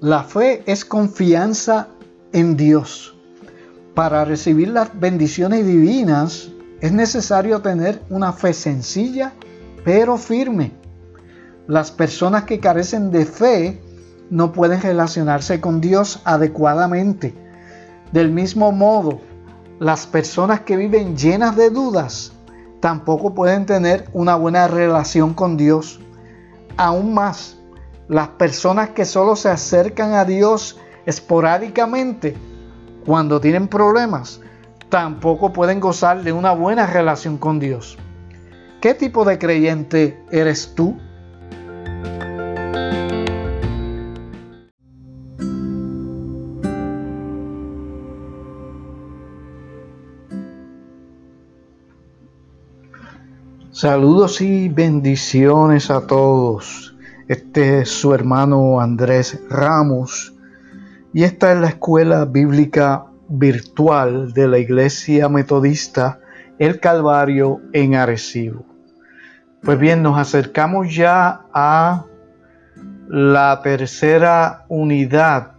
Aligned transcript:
La 0.00 0.24
fe 0.24 0.62
es 0.64 0.86
confianza 0.86 1.88
en 2.32 2.56
Dios. 2.56 3.14
Para 3.94 4.24
recibir 4.24 4.68
las 4.68 4.98
bendiciones 4.98 5.66
divinas 5.66 6.48
es 6.80 6.90
necesario 6.90 7.60
tener 7.60 8.00
una 8.08 8.32
fe 8.32 8.54
sencilla 8.54 9.34
pero 9.84 10.16
firme. 10.16 10.72
Las 11.66 11.90
personas 11.90 12.44
que 12.44 12.60
carecen 12.60 13.10
de 13.10 13.26
fe 13.26 13.82
no 14.30 14.52
pueden 14.52 14.80
relacionarse 14.80 15.60
con 15.60 15.82
Dios 15.82 16.22
adecuadamente. 16.24 17.34
Del 18.10 18.30
mismo 18.30 18.72
modo, 18.72 19.20
las 19.80 20.06
personas 20.06 20.60
que 20.60 20.78
viven 20.78 21.14
llenas 21.14 21.56
de 21.56 21.68
dudas 21.68 22.32
tampoco 22.80 23.34
pueden 23.34 23.66
tener 23.66 24.08
una 24.14 24.34
buena 24.34 24.66
relación 24.66 25.34
con 25.34 25.58
Dios. 25.58 26.00
Aún 26.78 27.12
más, 27.12 27.59
las 28.10 28.26
personas 28.26 28.90
que 28.90 29.04
solo 29.04 29.36
se 29.36 29.48
acercan 29.48 30.14
a 30.14 30.24
Dios 30.24 30.76
esporádicamente 31.06 32.36
cuando 33.06 33.40
tienen 33.40 33.68
problemas, 33.68 34.40
tampoco 34.88 35.52
pueden 35.52 35.78
gozar 35.78 36.24
de 36.24 36.32
una 36.32 36.50
buena 36.50 36.86
relación 36.86 37.38
con 37.38 37.60
Dios. 37.60 37.96
¿Qué 38.80 38.94
tipo 38.94 39.24
de 39.24 39.38
creyente 39.38 40.20
eres 40.32 40.74
tú? 40.74 40.98
Saludos 53.70 54.40
y 54.40 54.68
bendiciones 54.68 55.92
a 55.92 56.08
todos. 56.08 56.90
Este 57.30 57.82
es 57.82 57.90
su 57.90 58.12
hermano 58.12 58.80
Andrés 58.80 59.40
Ramos 59.48 60.34
y 61.12 61.22
esta 61.22 61.52
es 61.52 61.60
la 61.60 61.68
escuela 61.68 62.24
bíblica 62.24 63.06
virtual 63.28 64.32
de 64.32 64.48
la 64.48 64.58
Iglesia 64.58 65.28
Metodista 65.28 66.18
El 66.58 66.80
Calvario 66.80 67.60
en 67.72 67.94
Arecibo. 67.94 68.64
Pues 69.62 69.78
bien, 69.78 70.02
nos 70.02 70.18
acercamos 70.18 70.92
ya 70.92 71.42
a 71.54 72.04
la 73.06 73.60
tercera 73.62 74.64
unidad 74.66 75.52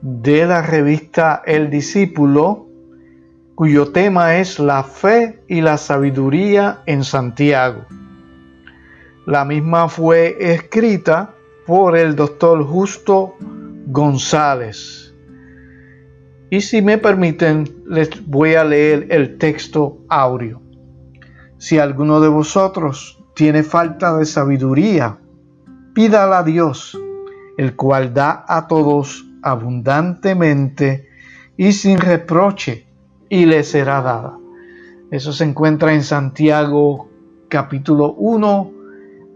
de 0.00 0.44
la 0.44 0.62
revista 0.62 1.40
El 1.46 1.70
Discípulo 1.70 2.66
cuyo 3.54 3.92
tema 3.92 4.38
es 4.38 4.58
la 4.58 4.82
fe 4.82 5.40
y 5.46 5.60
la 5.60 5.78
sabiduría 5.78 6.80
en 6.84 7.04
Santiago. 7.04 7.86
La 9.28 9.44
misma 9.44 9.90
fue 9.90 10.38
escrita 10.40 11.34
por 11.66 11.98
el 11.98 12.16
doctor 12.16 12.64
Justo 12.64 13.36
González. 13.88 15.14
Y 16.48 16.62
si 16.62 16.80
me 16.80 16.96
permiten, 16.96 17.82
les 17.86 18.26
voy 18.26 18.54
a 18.54 18.64
leer 18.64 19.08
el 19.10 19.36
texto 19.36 19.98
áureo. 20.08 20.62
Si 21.58 21.78
alguno 21.78 22.22
de 22.22 22.28
vosotros 22.28 23.22
tiene 23.34 23.64
falta 23.64 24.16
de 24.16 24.24
sabiduría, 24.24 25.18
pídala 25.92 26.38
a 26.38 26.42
Dios, 26.42 26.98
el 27.58 27.76
cual 27.76 28.14
da 28.14 28.46
a 28.48 28.66
todos 28.66 29.26
abundantemente 29.42 31.06
y 31.54 31.72
sin 31.72 31.98
reproche 31.98 32.86
y 33.28 33.44
le 33.44 33.62
será 33.62 34.00
dada. 34.00 34.38
Eso 35.10 35.34
se 35.34 35.44
encuentra 35.44 35.92
en 35.92 36.02
Santiago 36.02 37.10
capítulo 37.50 38.14
1, 38.14 38.77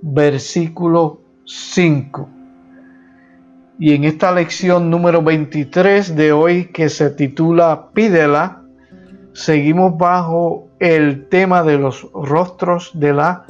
versículo 0.03 1.20
5. 1.47 2.28
Y 3.78 3.95
en 3.95 4.05
esta 4.05 4.33
lección 4.33 4.91
número 4.91 5.22
23 5.22 6.15
de 6.15 6.32
hoy 6.32 6.66
que 6.66 6.88
se 6.88 7.10
titula 7.10 7.88
Pídela, 7.94 8.62
seguimos 9.32 9.97
bajo 9.97 10.69
el 10.78 11.28
tema 11.28 11.62
de 11.62 11.78
los 11.78 12.06
rostros 12.12 12.91
de 12.94 13.15
la 13.15 13.47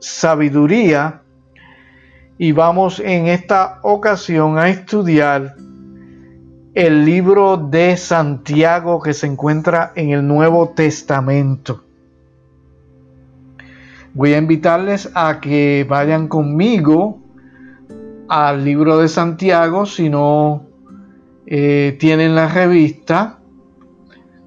sabiduría 0.00 1.22
y 2.36 2.52
vamos 2.52 3.00
en 3.00 3.28
esta 3.28 3.78
ocasión 3.82 4.58
a 4.58 4.68
estudiar 4.68 5.54
el 6.74 7.04
libro 7.04 7.56
de 7.56 7.96
Santiago 7.96 9.00
que 9.00 9.14
se 9.14 9.28
encuentra 9.28 9.92
en 9.94 10.10
el 10.10 10.26
Nuevo 10.26 10.70
Testamento. 10.70 11.83
Voy 14.14 14.32
a 14.32 14.38
invitarles 14.38 15.10
a 15.14 15.40
que 15.40 15.86
vayan 15.88 16.26
conmigo 16.28 17.20
al 18.28 18.64
libro 18.64 18.98
de 18.98 19.08
Santiago 19.08 19.86
si 19.86 20.08
no 20.08 20.66
eh, 21.46 21.96
tienen 22.00 22.34
la 22.34 22.48
revista. 22.48 23.38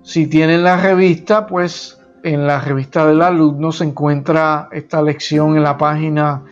Si 0.03 0.27
tienen 0.27 0.63
la 0.63 0.77
revista, 0.77 1.47
pues 1.47 1.99
en 2.23 2.47
la 2.47 2.59
revista 2.61 3.05
del 3.05 3.21
alumno 3.21 3.71
se 3.71 3.83
encuentra 3.83 4.69
esta 4.71 4.99
lección 5.01 5.57
en 5.57 5.63
la 5.63 5.77
página 5.77 6.43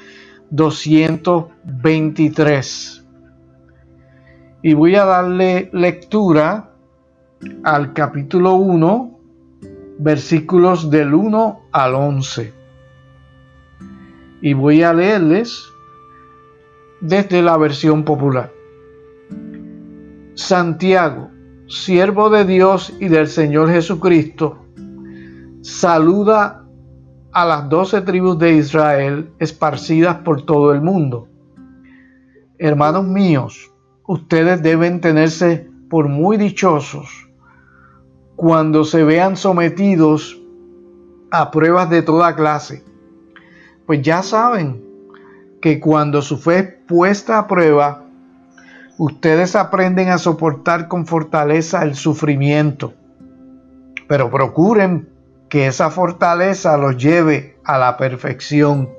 223 0.52 3.06
y 4.66 4.74
voy 4.74 4.96
a 4.96 5.06
darle 5.06 5.70
lectura 5.74 6.72
al 7.64 7.94
capítulo 7.94 8.56
1, 8.56 9.20
versículos 10.00 10.90
del 10.90 11.14
1 11.14 11.60
al 11.72 11.94
11. 11.94 12.65
Y 14.42 14.54
voy 14.54 14.84
a 14.84 14.94
leerles 14.94 15.72
desde 17.02 17.42
la 17.42 17.58
versión 17.58 18.04
popular. 18.04 18.52
Santiago, 20.36 21.30
siervo 21.68 22.30
de 22.30 22.46
Dios 22.46 22.94
y 23.00 23.08
del 23.08 23.28
Señor 23.28 23.70
Jesucristo, 23.70 24.66
saluda 25.62 26.66
a 27.32 27.46
las 27.46 27.70
doce 27.70 28.02
tribus 28.02 28.38
de 28.40 28.54
Israel 28.54 29.30
esparcidas 29.40 30.18
por 30.18 30.44
todo 30.44 30.74
el 30.74 30.82
mundo. 30.82 31.28
Hermanos 32.58 33.06
míos, 33.06 33.72
ustedes 34.08 34.62
deben 34.62 35.02
tenerse 35.02 35.70
por 35.90 36.08
muy 36.08 36.38
dichosos 36.38 37.30
cuando 38.36 38.84
se 38.84 39.04
vean 39.04 39.38
sometidos 39.38 40.40
a 41.32 41.52
pruebas 41.52 41.90
de 41.90 42.02
toda 42.02 42.36
clase. 42.36 42.84
Pues 43.86 44.02
ya 44.02 44.24
saben 44.24 44.84
que 45.62 45.80
cuando 45.80 46.22
su 46.22 46.38
fe 46.38 46.60
es 46.60 46.74
puesta 46.88 47.40
a 47.40 47.48
prueba, 47.48 48.04
ustedes 48.98 49.56
aprenden 49.56 50.10
a 50.10 50.18
soportar 50.18 50.88
con 50.88 51.06
fortaleza 51.06 51.84
el 51.84 51.96
sufrimiento. 51.96 52.94
Pero 54.08 54.30
procuren 54.30 55.10
que 55.50 55.68
esa 55.68 55.90
fortaleza 55.90 56.78
los 56.78 56.98
lleve 56.98 57.58
a 57.64 57.78
la 57.78 57.98
perfección, 57.98 58.90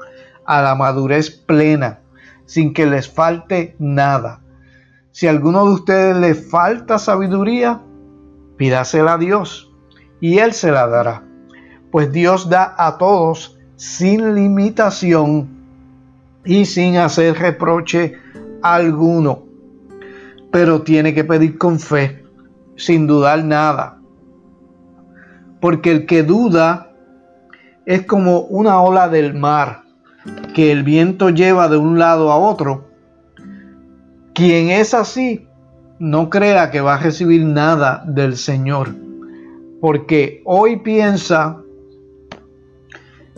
a 0.45 0.63
la 0.63 0.75
madurez 0.75 1.31
plena, 1.31 2.01
sin 2.45 2.73
que 2.73 2.87
les 2.87 3.09
falte 3.09 3.75
nada. 3.79 4.41
Si 5.11 5.27
a 5.27 5.31
alguno 5.31 5.65
de 5.65 5.73
ustedes 5.73 6.17
le 6.17 6.35
falta 6.35 6.99
sabiduría, 6.99 7.81
pídasela 8.57 9.15
a 9.15 9.19
Dios 9.19 9.73
y 10.21 10.39
Él 10.39 10.53
se 10.53 10.71
la 10.71 10.87
dará. 10.87 11.25
Pues 11.91 12.13
Dios 12.13 12.49
da 12.49 12.75
a 12.77 12.99
todos 12.99 13.56
sin 13.77 14.35
limitación 14.35 15.49
y 16.45 16.65
sin 16.65 16.97
hacer 16.97 17.39
reproche 17.39 18.15
alguno. 18.63 19.45
Pero 20.51 20.83
tiene 20.83 21.15
que 21.15 21.25
pedir 21.25 21.59
con 21.59 21.79
fe, 21.79 22.25
sin 22.77 23.07
dudar 23.07 23.45
nada. 23.45 23.99
Porque 25.61 25.91
el 25.93 26.07
que 26.07 26.23
duda 26.23 26.93
es 27.85 28.07
como 28.07 28.41
una 28.41 28.81
ola 28.81 29.09
del 29.09 29.35
mar 29.35 29.83
que 30.55 30.73
el 30.73 30.83
viento 30.83 31.31
lleva 31.31 31.69
de 31.69 31.77
un 31.77 31.99
lado 31.99 32.33
a 32.33 32.37
otro 32.37 32.87
quien 34.37 34.69
es 34.69 34.93
así, 34.93 35.49
no 35.99 36.29
crea 36.29 36.71
que 36.71 36.83
va 36.83 36.97
a 36.97 36.99
recibir 36.99 37.43
nada 37.47 38.05
del 38.07 38.37
Señor, 38.37 38.95
porque 39.81 40.43
hoy 40.45 40.81
piensa 40.81 41.63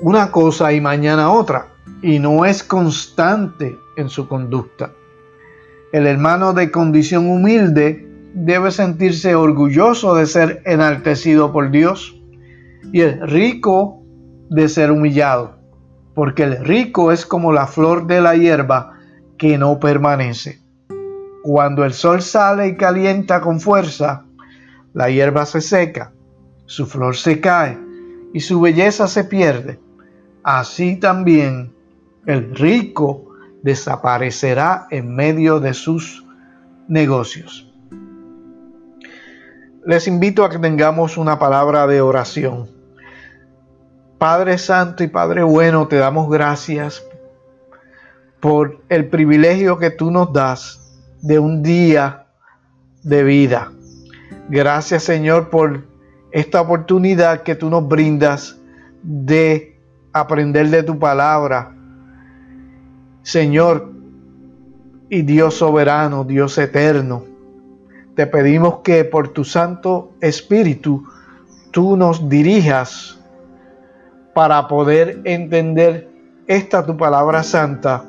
una 0.00 0.30
cosa 0.30 0.72
y 0.72 0.80
mañana 0.80 1.30
otra, 1.30 1.68
y 2.02 2.18
no 2.18 2.44
es 2.44 2.62
constante 2.62 3.76
en 3.96 4.08
su 4.08 4.28
conducta. 4.28 4.92
El 5.92 6.06
hermano 6.06 6.52
de 6.52 6.70
condición 6.70 7.28
humilde 7.28 8.06
debe 8.34 8.70
sentirse 8.70 9.34
orgulloso 9.34 10.14
de 10.14 10.26
ser 10.26 10.62
enaltecido 10.64 11.52
por 11.52 11.70
Dios 11.70 12.20
y 12.92 13.00
el 13.00 13.26
rico 13.26 14.02
de 14.50 14.68
ser 14.68 14.92
humillado, 14.92 15.58
porque 16.14 16.44
el 16.44 16.64
rico 16.64 17.10
es 17.10 17.26
como 17.26 17.52
la 17.52 17.66
flor 17.66 18.06
de 18.06 18.20
la 18.20 18.36
hierba 18.36 18.98
que 19.36 19.58
no 19.58 19.80
permanece. 19.80 20.60
Cuando 21.42 21.84
el 21.84 21.92
sol 21.92 22.22
sale 22.22 22.68
y 22.68 22.76
calienta 22.76 23.40
con 23.40 23.60
fuerza, 23.60 24.24
la 24.92 25.08
hierba 25.10 25.46
se 25.46 25.60
seca, 25.60 26.12
su 26.66 26.86
flor 26.86 27.16
se 27.16 27.40
cae 27.40 27.78
y 28.32 28.40
su 28.40 28.60
belleza 28.60 29.08
se 29.08 29.24
pierde. 29.24 29.80
Así 30.42 30.96
también 30.96 31.74
el 32.26 32.54
rico 32.54 33.28
desaparecerá 33.62 34.86
en 34.90 35.14
medio 35.14 35.60
de 35.60 35.74
sus 35.74 36.24
negocios. 36.86 37.72
Les 39.84 40.06
invito 40.06 40.44
a 40.44 40.50
que 40.50 40.58
tengamos 40.58 41.16
una 41.16 41.38
palabra 41.38 41.86
de 41.86 42.00
oración. 42.00 42.68
Padre 44.18 44.58
Santo 44.58 45.04
y 45.04 45.08
Padre 45.08 45.42
Bueno, 45.44 45.88
te 45.88 45.96
damos 45.96 46.28
gracias 46.28 47.02
por 48.40 48.82
el 48.88 49.08
privilegio 49.08 49.78
que 49.78 49.90
tú 49.90 50.10
nos 50.10 50.32
das 50.32 51.00
de 51.22 51.38
un 51.38 51.62
día 51.62 52.26
de 53.02 53.24
vida. 53.24 53.72
Gracias 54.48 55.04
Señor 55.04 55.50
por 55.50 55.84
esta 56.32 56.60
oportunidad 56.60 57.42
que 57.42 57.54
tú 57.54 57.70
nos 57.70 57.86
brindas 57.88 58.58
de 59.02 59.77
aprender 60.12 60.68
de 60.68 60.82
tu 60.82 60.98
palabra. 60.98 61.74
Señor 63.22 63.92
y 65.10 65.22
Dios 65.22 65.54
soberano, 65.54 66.24
Dios 66.24 66.56
eterno, 66.58 67.24
te 68.14 68.26
pedimos 68.26 68.80
que 68.84 69.04
por 69.04 69.28
tu 69.28 69.44
Santo 69.44 70.12
Espíritu 70.20 71.04
tú 71.70 71.96
nos 71.96 72.28
dirijas 72.28 73.18
para 74.34 74.68
poder 74.68 75.20
entender 75.24 76.08
esta 76.46 76.84
tu 76.84 76.96
palabra 76.96 77.42
santa 77.42 78.04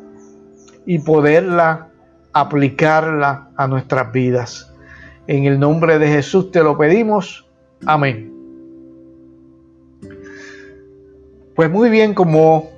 y 0.85 0.99
poderla 0.99 1.89
aplicarla 2.33 3.49
a 3.55 3.67
nuestras 3.67 4.11
vidas. 4.11 4.73
En 5.27 5.45
el 5.45 5.59
nombre 5.59 5.99
de 5.99 6.07
Jesús 6.07 6.51
te 6.51 6.63
lo 6.63 6.77
pedimos. 6.77 7.45
Amén. 7.85 8.28
Pues 11.59 11.69
muy 11.69 11.89
bien, 11.89 12.13
como 12.13 12.69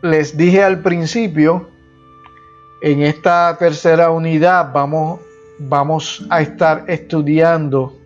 les 0.00 0.34
dije 0.34 0.62
al 0.62 0.80
principio, 0.80 1.68
en 2.80 3.02
esta 3.02 3.54
tercera 3.58 4.10
unidad 4.10 4.72
vamos, 4.72 5.20
vamos 5.58 6.26
a 6.30 6.40
estar 6.40 6.86
estudiando 6.88 7.98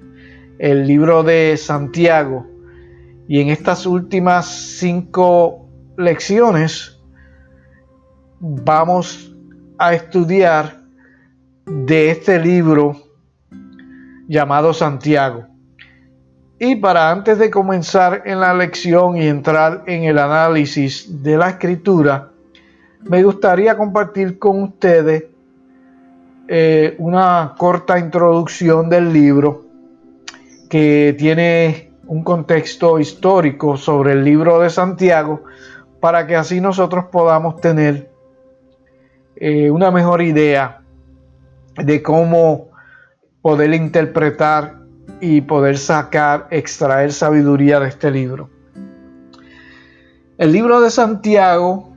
el 0.58 0.88
libro 0.88 1.22
de 1.22 1.56
Santiago 1.56 2.44
y 3.28 3.43
en 3.43 3.50
estas 3.50 3.87
últimas 3.87 4.49
cinco 4.49 5.69
lecciones 5.96 7.00
vamos 8.40 9.32
a 9.78 9.94
estudiar 9.94 10.81
de 11.64 12.10
este 12.10 12.40
libro 12.40 12.96
llamado 14.26 14.75
Santiago. 14.75 15.51
Y 16.64 16.76
para 16.76 17.11
antes 17.11 17.41
de 17.41 17.50
comenzar 17.50 18.23
en 18.25 18.38
la 18.38 18.55
lección 18.55 19.17
y 19.17 19.26
entrar 19.26 19.82
en 19.88 20.05
el 20.05 20.17
análisis 20.17 21.20
de 21.20 21.37
la 21.37 21.49
escritura, 21.49 22.29
me 23.00 23.20
gustaría 23.25 23.76
compartir 23.76 24.38
con 24.38 24.62
ustedes 24.62 25.25
eh, 26.47 26.94
una 26.99 27.56
corta 27.59 27.99
introducción 27.99 28.88
del 28.88 29.12
libro 29.12 29.64
que 30.70 31.17
tiene 31.19 31.91
un 32.06 32.23
contexto 32.23 33.00
histórico 33.00 33.76
sobre 33.76 34.12
el 34.12 34.23
libro 34.23 34.61
de 34.61 34.70
Santiago 34.70 35.43
para 35.99 36.29
que 36.29 36.37
así 36.37 36.61
nosotros 36.61 37.06
podamos 37.06 37.61
tener 37.61 38.09
eh, 39.35 39.69
una 39.69 39.91
mejor 39.91 40.23
idea 40.23 40.81
de 41.75 42.00
cómo 42.00 42.69
poder 43.41 43.75
interpretar 43.75 44.81
y 45.22 45.40
poder 45.40 45.78
sacar, 45.78 46.48
extraer 46.50 47.12
sabiduría 47.12 47.78
de 47.78 47.86
este 47.86 48.10
libro. 48.10 48.50
El 50.36 50.50
libro 50.50 50.80
de 50.80 50.90
Santiago 50.90 51.92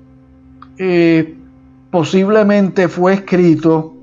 eh, 0.77 1.35
posiblemente 1.89 2.87
fue 2.87 3.15
escrito 3.15 3.95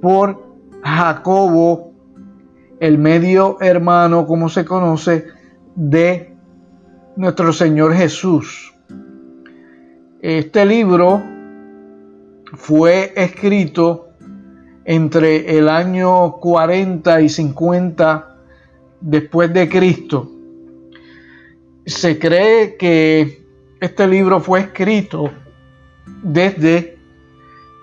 por 0.00 0.40
Jacobo 0.84 1.94
el 2.78 2.96
medio 2.96 3.56
hermano, 3.60 4.24
como 4.24 4.48
se 4.48 4.64
conoce, 4.64 5.26
de 5.74 6.32
nuestro 7.16 7.52
Señor 7.52 7.92
Jesús. 7.92 8.72
Este 10.20 10.64
libro 10.64 11.20
fue 12.54 13.12
escrito 13.16 14.10
entre 14.84 15.58
el 15.58 15.68
año 15.68 16.32
40 16.40 17.20
y 17.20 17.28
50 17.28 18.36
después 19.00 19.52
de 19.52 19.68
Cristo. 19.68 20.30
Se 21.86 22.18
cree 22.18 22.76
que 22.76 23.44
este 23.80 24.06
libro 24.06 24.40
fue 24.40 24.60
escrito 24.60 25.30
desde 26.22 26.98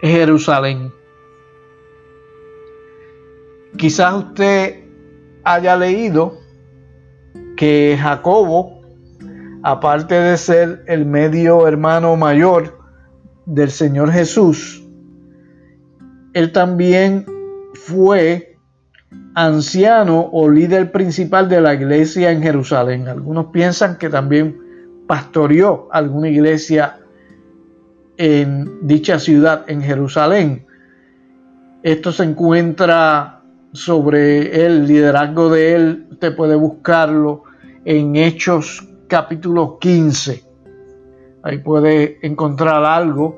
Jerusalén. 0.01 0.93
Quizás 3.77 4.13
usted 4.13 4.83
haya 5.43 5.75
leído 5.75 6.39
que 7.55 7.97
Jacobo, 7.99 8.81
aparte 9.63 10.15
de 10.15 10.37
ser 10.37 10.83
el 10.87 11.05
medio 11.05 11.67
hermano 11.67 12.15
mayor 12.15 12.79
del 13.45 13.69
Señor 13.69 14.11
Jesús, 14.11 14.78
él 16.33 16.51
también 16.51 17.25
fue 17.73 18.57
anciano 19.35 20.29
o 20.31 20.49
líder 20.49 20.91
principal 20.91 21.49
de 21.49 21.61
la 21.61 21.73
iglesia 21.73 22.31
en 22.31 22.41
Jerusalén. 22.41 23.07
Algunos 23.07 23.47
piensan 23.47 23.97
que 23.97 24.09
también 24.09 24.57
pastoreó 25.07 25.87
alguna 25.91 26.29
iglesia 26.29 26.99
en 28.17 28.85
dicha 28.85 29.17
ciudad, 29.17 29.63
en 29.67 29.81
Jerusalén. 29.81 30.65
Esto 31.83 32.11
se 32.11 32.23
encuentra 32.25 33.41
sobre 33.71 34.65
el 34.65 34.87
liderazgo 34.87 35.49
de 35.49 35.75
él, 35.75 36.07
usted 36.11 36.35
puede 36.35 36.55
buscarlo 36.55 37.43
en 37.85 38.15
Hechos 38.15 38.87
capítulo 39.07 39.79
15. 39.79 40.43
Ahí 41.43 41.59
puede 41.59 42.19
encontrar 42.21 42.83
algo. 42.83 43.37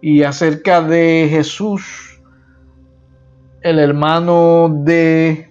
Y 0.00 0.22
acerca 0.22 0.80
de 0.80 1.26
Jesús, 1.30 2.17
el 3.68 3.78
hermano 3.78 4.70
de, 4.82 5.50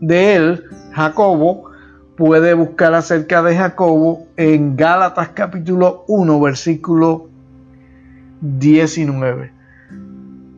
de 0.00 0.34
él, 0.34 0.64
Jacobo, 0.92 1.70
puede 2.16 2.54
buscar 2.54 2.92
acerca 2.92 3.40
de 3.40 3.56
Jacobo 3.56 4.26
en 4.36 4.76
Gálatas 4.76 5.28
capítulo 5.28 6.04
1, 6.08 6.40
versículo 6.40 7.28
19. 8.40 9.52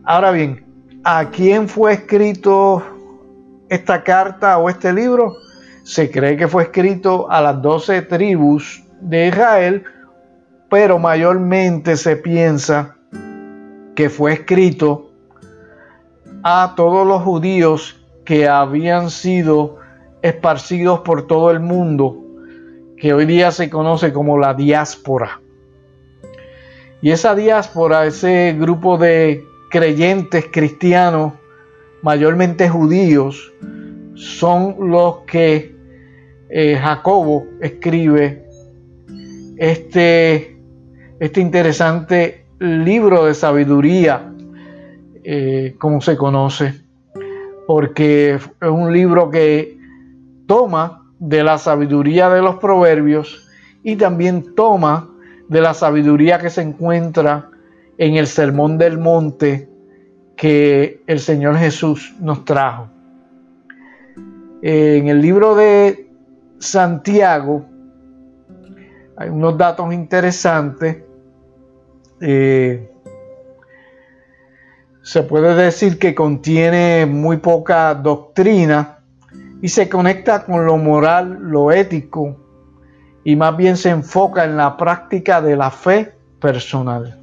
Ahora 0.05 0.31
bien, 0.31 0.65
¿a 1.05 1.29
quién 1.29 1.69
fue 1.69 1.93
escrito 1.93 2.83
esta 3.69 4.03
carta 4.03 4.57
o 4.57 4.71
este 4.71 4.91
libro 4.91 5.37
se 5.83 6.11
cree 6.11 6.39
que 6.39 6.49
fue 6.49 6.63
escrito 6.63 7.31
a 7.31 7.43
las 7.43 7.61
doce 7.61 8.01
tribus 8.01 8.83
de 9.03 9.29
Israel, 9.29 9.85
pero 10.71 10.99
mayormente 10.99 11.99
se 11.99 12.17
piensa 12.17 12.97
que 13.95 14.09
fue 14.09 14.33
escrito 14.33 15.04
a 16.47 16.75
todos 16.77 17.07
los 17.07 17.23
judíos 17.23 17.99
que 18.27 18.47
habían 18.47 19.11
sido 19.11 19.79
esparcidos 20.21 21.01
por 21.01 21.27
todo 21.27 21.51
el 21.51 21.59
mundo, 21.59 22.23
que 22.99 23.15
hoy 23.15 23.25
día 23.25 23.51
se 23.51 23.71
conoce 23.71 24.13
como 24.13 24.39
la 24.39 24.53
diáspora. 24.53 25.41
Y 27.01 27.11
esa 27.11 27.35
diáspora, 27.35 28.05
ese 28.05 28.55
grupo 28.59 28.99
de 28.99 29.43
creyentes 29.71 30.45
cristianos 30.53 31.33
mayormente 32.03 32.69
judíos, 32.69 33.51
son 34.15 34.77
los 34.91 35.21
que 35.27 35.75
eh, 36.51 36.77
Jacobo 36.77 37.47
escribe 37.63 38.47
este, 39.57 40.61
este 41.21 41.41
interesante 41.41 42.45
libro 42.59 43.25
de 43.25 43.35
sabiduría, 43.35 44.34
eh, 45.25 45.75
como 45.79 46.01
se 46.01 46.17
conoce, 46.17 46.75
porque 47.67 48.35
es 48.35 48.69
un 48.69 48.93
libro 48.93 49.31
que 49.31 49.79
toma 50.47 51.11
de 51.19 51.43
la 51.43 51.59
sabiduría 51.59 52.29
de 52.29 52.43
los 52.43 52.57
proverbios 52.57 53.49
y 53.83 53.97
también 53.97 54.55
toma 54.55 55.09
de 55.49 55.61
la 55.61 55.75
sabiduría 55.75 56.39
que 56.39 56.51
se 56.51 56.63
encuentra 56.63 57.49
en 57.97 58.17
el 58.17 58.27
Sermón 58.27 58.77
del 58.79 58.99
Monte 58.99 59.69
que 60.37 61.03
el 61.07 61.21
Señor 61.21 61.57
Jesús 61.57 62.15
nos 62.21 62.45
trajo. 62.45 62.89
En 64.63 65.09
el 65.09 65.21
libro 65.21 65.55
de 65.55 66.11
Santiago 66.59 67.67
hay 69.17 69.29
unos 69.29 69.57
datos 69.57 69.93
interesantes. 69.93 71.03
Eh, 72.21 72.91
se 75.15 75.23
puede 75.23 75.55
decir 75.55 76.01
que 76.01 76.13
contiene 76.13 77.07
muy 77.07 77.37
poca 77.37 77.95
doctrina 77.95 78.99
y 79.63 79.69
se 79.69 79.89
conecta 79.89 80.45
con 80.45 80.67
lo 80.67 80.77
moral, 80.77 81.39
lo 81.41 81.71
ético 81.71 82.37
y 83.23 83.37
más 83.37 83.57
bien 83.57 83.77
se 83.77 83.91
enfoca 83.91 84.43
en 84.43 84.57
la 84.57 84.77
práctica 84.77 85.41
de 85.41 85.55
la 85.55 85.71
fe 85.71 86.15
personal. 86.41 87.17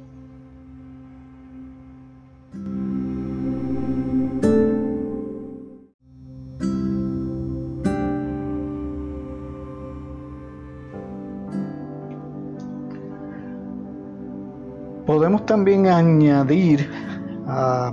Podemos 15.04 15.44
también 15.44 15.88
añadir 15.88 17.11
a, 17.46 17.92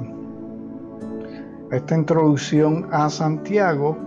esta 1.72 1.96
introducción 1.96 2.88
a 2.92 3.10
Santiago 3.10 3.98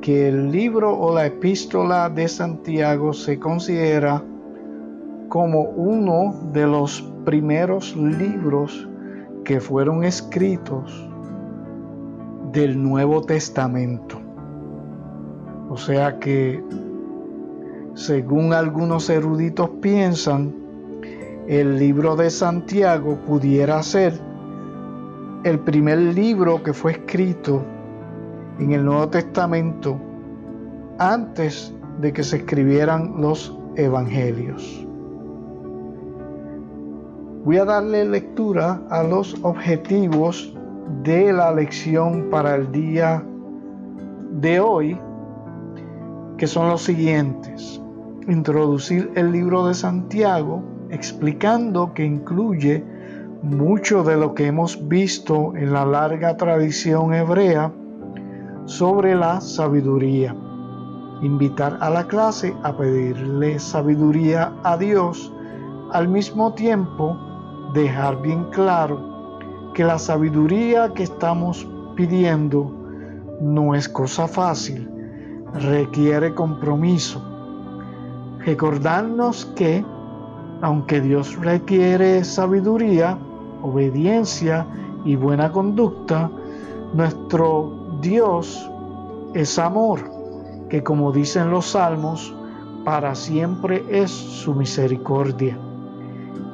que 0.00 0.28
el 0.28 0.50
libro 0.50 0.96
o 0.96 1.14
la 1.14 1.26
epístola 1.26 2.08
de 2.08 2.28
Santiago 2.28 3.12
se 3.12 3.38
considera 3.38 4.22
como 5.28 5.62
uno 5.62 6.34
de 6.52 6.66
los 6.66 7.02
primeros 7.24 7.94
libros 7.96 8.88
que 9.44 9.60
fueron 9.60 10.04
escritos 10.04 11.08
del 12.52 12.82
Nuevo 12.82 13.22
Testamento. 13.22 14.20
O 15.68 15.76
sea 15.76 16.18
que, 16.18 16.62
según 17.94 18.54
algunos 18.54 19.10
eruditos 19.10 19.68
piensan, 19.82 20.54
el 21.46 21.78
libro 21.78 22.16
de 22.16 22.30
Santiago 22.30 23.18
pudiera 23.26 23.82
ser 23.82 24.27
el 25.44 25.60
primer 25.60 25.98
libro 25.98 26.62
que 26.62 26.72
fue 26.72 26.92
escrito 26.92 27.62
en 28.58 28.72
el 28.72 28.84
Nuevo 28.84 29.08
Testamento 29.08 29.96
antes 30.98 31.72
de 32.00 32.12
que 32.12 32.24
se 32.24 32.38
escribieran 32.38 33.14
los 33.20 33.56
evangelios. 33.76 34.84
Voy 37.44 37.56
a 37.56 37.64
darle 37.64 38.04
lectura 38.04 38.82
a 38.90 39.02
los 39.04 39.36
objetivos 39.42 40.54
de 41.02 41.32
la 41.32 41.54
lección 41.54 42.28
para 42.30 42.56
el 42.56 42.72
día 42.72 43.22
de 44.32 44.60
hoy, 44.60 44.98
que 46.36 46.46
son 46.46 46.68
los 46.68 46.82
siguientes. 46.82 47.80
Introducir 48.26 49.10
el 49.14 49.32
libro 49.32 49.66
de 49.66 49.74
Santiago, 49.74 50.62
explicando 50.90 51.94
que 51.94 52.04
incluye 52.04 52.84
mucho 53.42 54.02
de 54.02 54.16
lo 54.16 54.34
que 54.34 54.46
hemos 54.46 54.88
visto 54.88 55.54
en 55.56 55.72
la 55.72 55.84
larga 55.84 56.36
tradición 56.36 57.14
hebrea 57.14 57.72
sobre 58.66 59.14
la 59.14 59.40
sabiduría. 59.40 60.34
Invitar 61.22 61.78
a 61.80 61.90
la 61.90 62.06
clase 62.06 62.54
a 62.62 62.76
pedirle 62.76 63.58
sabiduría 63.58 64.52
a 64.64 64.76
Dios, 64.76 65.32
al 65.92 66.08
mismo 66.08 66.52
tiempo 66.54 67.16
dejar 67.74 68.20
bien 68.22 68.44
claro 68.50 69.00
que 69.74 69.84
la 69.84 69.98
sabiduría 69.98 70.92
que 70.94 71.04
estamos 71.04 71.66
pidiendo 71.96 72.72
no 73.40 73.74
es 73.74 73.88
cosa 73.88 74.26
fácil, 74.26 74.90
requiere 75.54 76.34
compromiso. 76.34 77.22
Recordarnos 78.44 79.46
que, 79.56 79.84
aunque 80.60 81.00
Dios 81.00 81.36
requiere 81.36 82.24
sabiduría, 82.24 83.18
obediencia 83.62 84.66
y 85.04 85.16
buena 85.16 85.50
conducta, 85.52 86.30
nuestro 86.94 87.72
Dios 88.00 88.70
es 89.34 89.58
amor, 89.58 90.00
que 90.68 90.82
como 90.82 91.12
dicen 91.12 91.50
los 91.50 91.66
salmos, 91.66 92.34
para 92.84 93.14
siempre 93.14 93.84
es 93.90 94.10
su 94.10 94.54
misericordia. 94.54 95.58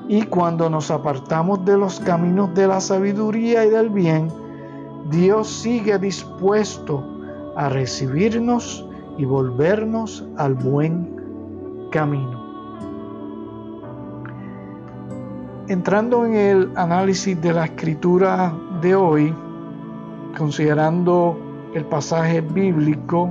Y 0.08 0.22
cuando 0.22 0.68
nos 0.68 0.90
apartamos 0.90 1.64
de 1.64 1.78
los 1.78 2.00
caminos 2.00 2.54
de 2.54 2.66
la 2.66 2.80
sabiduría 2.80 3.64
y 3.64 3.70
del 3.70 3.88
bien, 3.88 4.28
Dios 5.10 5.48
sigue 5.48 5.98
dispuesto 5.98 7.04
a 7.56 7.68
recibirnos 7.68 8.86
y 9.16 9.24
volvernos 9.24 10.26
al 10.36 10.54
buen 10.54 11.88
camino. 11.90 12.43
Entrando 15.66 16.26
en 16.26 16.34
el 16.34 16.70
análisis 16.76 17.40
de 17.40 17.52
la 17.52 17.64
escritura 17.64 18.54
de 18.82 18.94
hoy, 18.94 19.34
considerando 20.36 21.38
el 21.74 21.84
pasaje 21.86 22.40
bíblico 22.40 23.30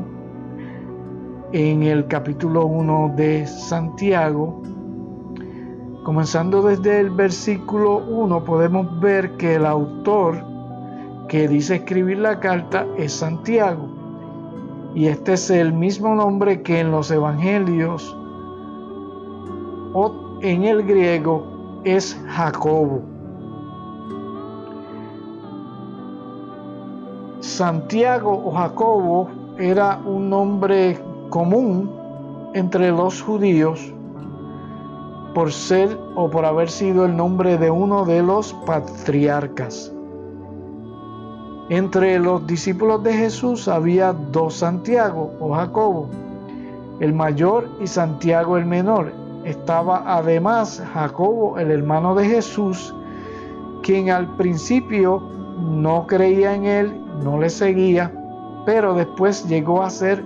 en 1.52 1.84
el 1.84 2.08
capítulo 2.08 2.66
1 2.66 3.14
de 3.16 3.46
Santiago, 3.46 4.64
Comenzando 6.04 6.62
desde 6.62 7.00
el 7.00 7.12
versículo 7.12 8.00
1 8.00 8.44
podemos 8.44 9.00
ver 9.00 9.38
que 9.38 9.56
el 9.56 9.66
autor 9.66 10.36
que 11.30 11.48
dice 11.48 11.76
escribir 11.76 12.18
la 12.18 12.42
carta 12.42 12.86
es 12.98 13.14
Santiago. 13.14 13.88
Y 14.94 15.08
este 15.08 15.34
es 15.34 15.50
el 15.50 15.72
mismo 15.72 16.14
nombre 16.14 16.62
que 16.62 16.82
en 16.82 16.92
los 16.92 17.10
evangelios 17.10 18.18
o 19.94 20.40
en 20.42 20.66
el 20.66 20.84
griego 20.84 21.53
es 21.84 22.20
Jacobo. 22.28 23.02
Santiago 27.40 28.42
o 28.46 28.52
Jacobo 28.52 29.30
era 29.58 30.00
un 30.06 30.30
nombre 30.30 31.00
común 31.30 31.92
entre 32.54 32.92
los 32.92 33.22
judíos 33.22 33.94
por 35.34 35.52
ser 35.52 35.98
o 36.16 36.30
por 36.30 36.46
haber 36.46 36.70
sido 36.70 37.06
el 37.06 37.16
nombre 37.16 37.58
de 37.58 37.70
uno 37.70 38.06
de 38.06 38.22
los 38.22 38.54
patriarcas. 38.66 39.92
Entre 41.70 42.20
los 42.20 42.46
discípulos 42.46 43.04
de 43.04 43.14
Jesús 43.14 43.68
había 43.68 44.14
dos 44.14 44.56
Santiago 44.56 45.34
o 45.40 45.54
Jacobo, 45.54 46.10
el 47.00 47.14
mayor 47.14 47.68
y 47.82 47.88
Santiago 47.88 48.58
el 48.58 48.66
menor. 48.66 49.23
Estaba 49.46 50.04
además 50.06 50.82
Jacobo, 50.94 51.58
el 51.60 51.72
hermano 51.72 52.16
de 52.16 52.26
Jesús, 52.26 52.96
quien 53.84 54.10
al 54.10 54.36
principio 54.38 55.20
no 55.60 56.08
creía 56.08 56.56
en 56.56 56.66
él, 56.66 57.02
no 57.24 57.40
le 57.40 57.50
seguía, 57.50 58.12
pero 58.66 58.94
después 58.94 59.46
llegó 59.48 59.84
a 59.84 59.90
ser 59.90 60.24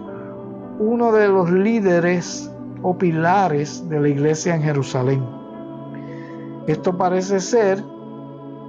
uno 0.80 1.12
de 1.12 1.28
los 1.28 1.50
líderes 1.50 2.52
o 2.84 2.96
pilares 2.96 3.90
de 3.90 4.00
la 4.00 4.10
iglesia 4.10 4.56
en 4.56 4.62
Jerusalén. 4.62 5.26
Esto 6.68 6.96
parece 6.96 7.40
ser, 7.40 7.84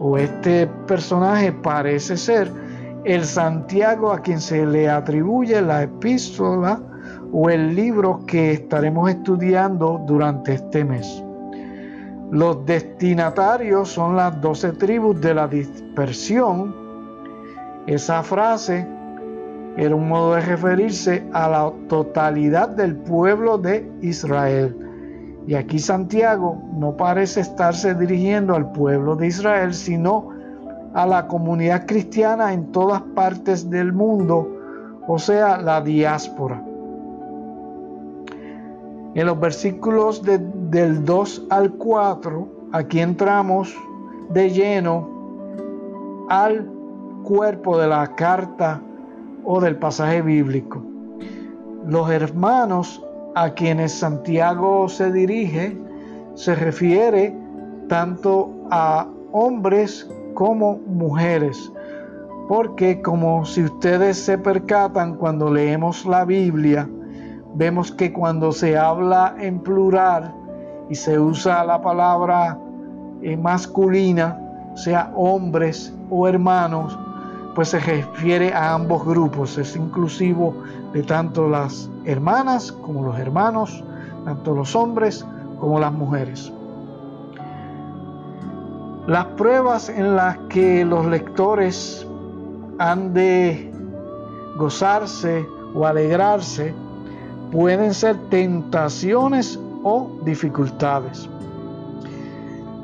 o 0.01 0.17
este 0.17 0.67
personaje 0.87 1.53
parece 1.53 2.17
ser, 2.17 2.51
el 3.05 3.25
Santiago 3.25 4.13
a 4.13 4.21
quien 4.21 4.41
se 4.41 4.65
le 4.65 4.89
atribuye 4.89 5.61
la 5.61 5.83
epístola 5.83 6.81
o 7.33 7.51
el 7.51 7.75
libro 7.75 8.25
que 8.27 8.53
estaremos 8.53 9.11
estudiando 9.11 10.03
durante 10.07 10.55
este 10.55 10.85
mes. 10.85 11.23
Los 12.31 12.65
destinatarios 12.67 13.89
son 13.89 14.17
las 14.17 14.41
doce 14.41 14.73
tribus 14.73 15.21
de 15.21 15.35
la 15.35 15.49
dispersión. 15.49 16.75
Esa 17.87 18.23
frase 18.23 18.87
era 19.77 19.95
un 19.95 20.09
modo 20.09 20.35
de 20.35 20.43
referirse 20.43 21.25
a 21.33 21.49
la 21.49 21.73
totalidad 21.89 22.69
del 22.69 22.97
pueblo 22.97 23.57
de 23.57 23.91
Israel. 24.03 24.77
Y 25.47 25.55
aquí 25.55 25.79
Santiago 25.79 26.61
no 26.75 26.97
parece 26.97 27.41
estarse 27.41 27.95
dirigiendo 27.95 28.55
al 28.55 28.73
pueblo 28.73 29.17
de 29.17 29.29
Israel, 29.29 29.73
sino 29.73 30.29
a 30.93 31.07
la 31.07 31.27
comunidad 31.27 31.87
cristiana 31.87 32.53
en 32.53 32.73
todas 32.73 33.01
partes 33.15 33.71
del 33.71 33.93
mundo, 33.93 34.47
o 35.07 35.19
sea, 35.19 35.57
la 35.59 35.81
diáspora. 35.81 36.68
En 39.19 39.27
los 39.27 39.41
versículos 39.41 40.23
del 40.23 41.05
2 41.05 41.47
al 41.51 41.73
4, 41.73 42.49
aquí 42.71 43.01
entramos 43.01 43.77
de 44.31 44.49
lleno 44.49 45.09
al 46.29 46.65
cuerpo 47.25 47.77
de 47.79 47.89
la 47.89 48.15
carta 48.15 48.81
o 49.43 49.61
del 49.61 49.75
pasaje 49.75 50.23
bíblico. 50.23 50.81
Los 51.85 52.09
hermanos 52.13 53.05
a 53.35 53.51
quienes 53.51 53.91
Santiago 53.91 54.89
se 54.89 55.11
dirige 55.11 55.77
se 56.37 56.55
refiere 56.55 57.37
tanto 57.89 58.55
a 58.71 59.05
hombres 59.33 60.09
como 60.35 60.79
mujeres, 60.87 61.73
porque 62.47 63.03
como 63.03 63.45
si 63.45 63.65
ustedes 63.65 64.17
se 64.17 64.39
percatan 64.39 65.17
cuando 65.17 65.53
leemos 65.53 66.07
la 66.07 66.25
Biblia, 66.25 66.89
vemos 67.55 67.93
que 67.93 68.13
cuando 68.13 68.53
se 68.53 68.77
habla 68.77 69.35
en 69.39 69.61
plural 69.61 70.35
y 70.89 70.95
se 70.95 71.19
usa 71.19 71.65
la 71.65 71.81
palabra 71.81 72.59
eh, 73.23 73.37
masculina, 73.37 74.39
sea 74.75 75.13
hombres 75.15 75.93
o 76.11 76.29
hermanos, 76.29 76.99
pues 77.55 77.71
se 77.71 77.81
refiere 77.81 78.53
a 78.53 78.75
ambos 78.75 79.05
grupos, 79.05 79.59
es 79.59 79.75
inclusivo 79.75 80.55
de 80.93 81.03
tanto 81.03 81.49
las 81.49 81.91
hermanas 82.05 82.71
como 82.71 83.05
los 83.05 83.19
hermanos, 83.19 83.83
tanto 84.25 84.55
los 84.55 84.77
hombres 84.77 85.27
como 85.59 85.81
las 85.81 85.93
mujeres. 85.93 86.53
Las 89.09 89.25
pruebas 89.37 89.89
en 89.89 90.15
las 90.15 90.37
que 90.49 90.85
los 90.85 91.07
lectores 91.07 92.07
han 92.79 93.13
de 93.15 93.73
gozarse 94.57 95.47
o 95.75 95.87
alegrarse 95.87 96.75
pueden 97.51 97.95
ser 97.95 98.17
tentaciones 98.31 99.59
o 99.83 100.11
dificultades. 100.25 101.29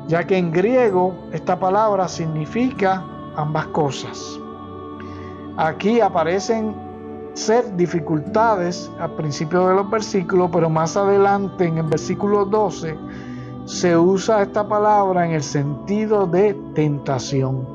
ya 0.07 0.23
que 0.23 0.37
en 0.37 0.51
griego 0.51 1.15
esta 1.31 1.59
palabra 1.59 2.07
significa 2.07 3.03
ambas 3.35 3.65
cosas. 3.67 4.39
Aquí 5.57 5.99
aparecen 5.99 6.75
ser 7.33 7.75
dificultades 7.75 8.91
al 8.99 9.11
principio 9.15 9.67
de 9.67 9.75
los 9.75 9.89
versículos, 9.89 10.49
pero 10.53 10.69
más 10.69 10.95
adelante 10.95 11.65
en 11.65 11.79
el 11.79 11.85
versículo 11.85 12.45
12 12.45 12.95
se 13.65 13.97
usa 13.97 14.43
esta 14.43 14.67
palabra 14.67 15.25
en 15.25 15.31
el 15.31 15.43
sentido 15.43 16.27
de 16.27 16.53
tentación. 16.75 17.65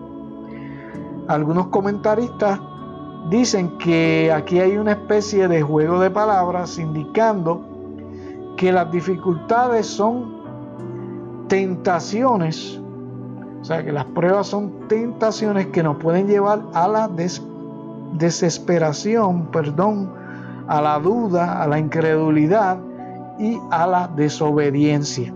Algunos 1.26 1.66
comentaristas 1.66 2.61
dicen 3.28 3.76
que 3.78 4.32
aquí 4.32 4.60
hay 4.60 4.76
una 4.76 4.92
especie 4.92 5.48
de 5.48 5.60
juego 5.62 6.00
de 6.00 6.10
palabras 6.10 6.78
indicando 6.78 7.62
que 8.56 8.72
las 8.72 8.90
dificultades 8.90 9.86
son 9.86 10.40
tentaciones, 11.48 12.80
o 13.60 13.64
sea 13.64 13.84
que 13.84 13.92
las 13.92 14.04
pruebas 14.06 14.46
son 14.46 14.88
tentaciones 14.88 15.66
que 15.66 15.82
nos 15.82 15.96
pueden 15.96 16.26
llevar 16.26 16.62
a 16.72 16.88
la 16.88 17.10
desesperación, 18.14 19.46
perdón, 19.46 20.12
a 20.68 20.80
la 20.80 20.98
duda, 20.98 21.62
a 21.62 21.66
la 21.66 21.78
incredulidad 21.78 22.78
y 23.38 23.58
a 23.70 23.86
la 23.86 24.08
desobediencia. 24.08 25.34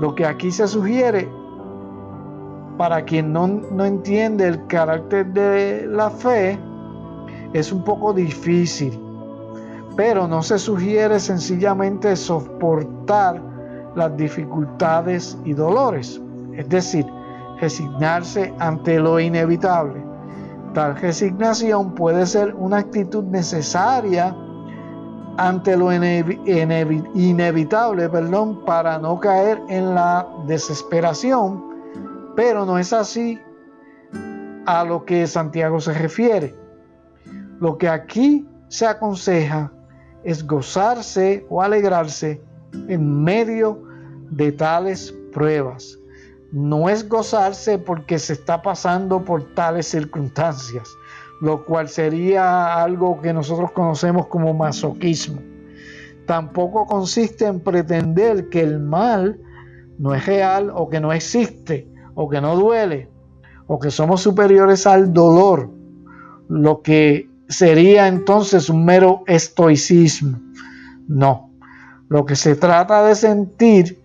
Lo 0.00 0.14
que 0.14 0.24
aquí 0.24 0.50
se 0.50 0.68
sugiere, 0.68 1.28
para 2.76 3.02
quien 3.02 3.32
no, 3.32 3.48
no 3.48 3.84
entiende 3.84 4.46
el 4.46 4.66
carácter 4.68 5.32
de 5.32 5.86
la 5.88 6.10
fe, 6.10 6.58
es 7.52 7.72
un 7.72 7.82
poco 7.82 8.12
difícil, 8.12 8.98
pero 9.96 10.28
no 10.28 10.42
se 10.42 10.58
sugiere 10.58 11.18
sencillamente 11.18 12.14
soportar 12.16 13.40
las 13.94 14.16
dificultades 14.16 15.36
y 15.44 15.54
dolores, 15.54 16.20
es 16.54 16.68
decir, 16.68 17.06
resignarse 17.60 18.54
ante 18.58 18.98
lo 18.98 19.18
inevitable. 19.18 20.04
Tal 20.74 20.96
resignación 20.96 21.94
puede 21.94 22.26
ser 22.26 22.54
una 22.54 22.78
actitud 22.78 23.24
necesaria 23.24 24.36
ante 25.38 25.76
lo 25.76 25.92
inevitable, 25.92 28.08
perdón, 28.08 28.64
para 28.64 28.98
no 28.98 29.18
caer 29.18 29.60
en 29.68 29.94
la 29.94 30.28
desesperación, 30.46 31.64
pero 32.36 32.66
no 32.66 32.78
es 32.78 32.92
así 32.92 33.40
a 34.66 34.84
lo 34.84 35.04
que 35.04 35.26
Santiago 35.26 35.80
se 35.80 35.94
refiere. 35.94 36.54
Lo 37.60 37.76
que 37.76 37.88
aquí 37.88 38.46
se 38.68 38.86
aconseja 38.86 39.72
es 40.24 40.46
gozarse 40.46 41.46
o 41.48 41.62
alegrarse 41.62 42.40
en 42.88 43.22
medio 43.24 43.82
de 44.30 44.52
tales 44.52 45.14
pruebas. 45.32 45.98
No 46.52 46.88
es 46.88 47.08
gozarse 47.08 47.78
porque 47.78 48.18
se 48.18 48.34
está 48.34 48.62
pasando 48.62 49.24
por 49.24 49.54
tales 49.54 49.86
circunstancias, 49.88 50.88
lo 51.40 51.64
cual 51.64 51.88
sería 51.88 52.82
algo 52.82 53.20
que 53.20 53.32
nosotros 53.32 53.72
conocemos 53.72 54.26
como 54.28 54.54
masoquismo. 54.54 55.40
Tampoco 56.26 56.86
consiste 56.86 57.46
en 57.46 57.60
pretender 57.60 58.48
que 58.50 58.60
el 58.62 58.80
mal 58.80 59.40
no 59.98 60.14
es 60.14 60.26
real 60.26 60.70
o 60.74 60.88
que 60.88 61.00
no 61.00 61.12
existe 61.12 61.88
o 62.14 62.28
que 62.28 62.40
no 62.40 62.56
duele 62.56 63.08
o 63.66 63.78
que 63.78 63.90
somos 63.90 64.22
superiores 64.22 64.86
al 64.86 65.12
dolor, 65.12 65.70
lo 66.48 66.80
que 66.80 67.28
sería 67.48 68.08
entonces 68.08 68.68
un 68.68 68.84
mero 68.84 69.24
estoicismo. 69.26 70.38
No, 71.08 71.50
lo 72.08 72.24
que 72.24 72.36
se 72.36 72.54
trata 72.54 73.04
de 73.04 73.14
sentir 73.14 74.02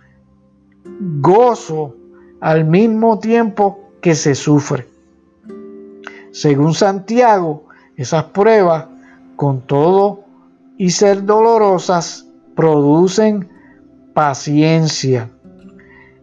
gozo 1.19 1.95
al 2.39 2.65
mismo 2.65 3.19
tiempo 3.19 3.91
que 4.01 4.15
se 4.15 4.35
sufre. 4.35 4.87
Según 6.31 6.73
Santiago, 6.73 7.67
esas 7.95 8.25
pruebas, 8.25 8.87
con 9.35 9.61
todo 9.61 10.23
y 10.77 10.89
ser 10.89 11.25
dolorosas, 11.25 12.27
producen 12.55 13.49
paciencia. 14.13 15.29